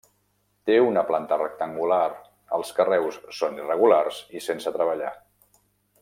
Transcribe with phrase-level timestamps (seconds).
[0.69, 1.99] Té una planta rectangular,
[2.59, 5.13] els carreus són irregulars i sense treballar.